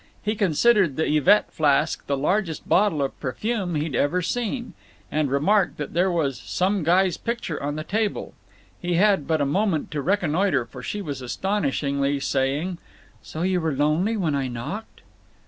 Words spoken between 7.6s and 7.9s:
on the